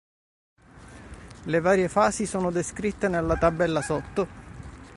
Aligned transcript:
Le 1.45 1.59
varie 1.59 1.87
fasi 1.87 2.25
sono 2.25 2.49
descritte 2.49 3.07
nella 3.07 3.37
tabella 3.37 3.83
sotto. 3.83 4.25